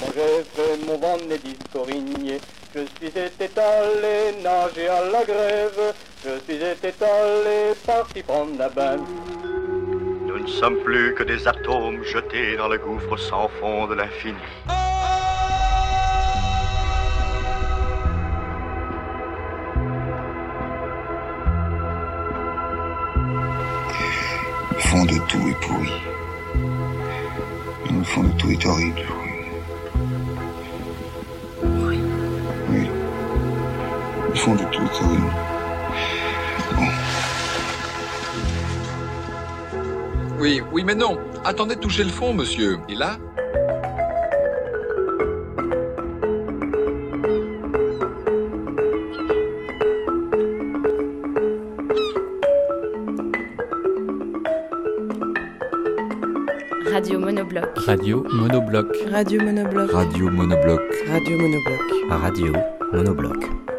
[0.00, 1.18] Moi j'ai fait mon vent
[1.72, 2.38] corigné.
[2.74, 5.94] Je suis été allé nager à la grève.
[6.24, 8.98] Je suis été allé parti prendre la bain.
[10.26, 14.36] Nous ne sommes plus que des atomes jetés dans le gouffre sans fond de l'infini.
[24.78, 26.15] Fond de tout est pourri.
[27.96, 29.02] Le fond de tout est horrible.
[31.64, 31.98] Oui.
[32.68, 32.90] Oui.
[34.28, 35.32] Le fond de tout est horrible.
[36.74, 36.86] Bon.
[40.38, 41.18] Oui, oui, mais non.
[41.44, 42.78] Attendez de toucher le fond, monsieur.
[42.90, 43.16] Et là
[56.92, 57.66] Radio Monobloc.
[57.86, 58.86] Radio Monobloc.
[59.10, 59.92] Radio Monobloc.
[59.92, 60.80] Radio Monobloc.
[61.08, 62.12] Radio Monobloc.
[62.22, 62.52] Radio
[62.92, 63.75] Monobloc.